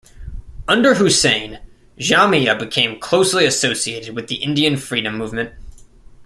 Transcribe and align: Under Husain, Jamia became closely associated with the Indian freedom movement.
Under 0.67 0.95
Husain, 0.95 1.59
Jamia 1.99 2.57
became 2.57 2.99
closely 2.99 3.45
associated 3.45 4.15
with 4.15 4.29
the 4.29 4.37
Indian 4.37 4.75
freedom 4.75 5.15
movement. 5.15 5.53